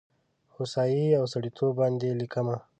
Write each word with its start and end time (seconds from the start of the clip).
هوسايي 0.55 1.07
او 1.19 1.23
سړیتوب 1.33 1.71
باندې 1.79 2.07
لیکمه 2.21 2.57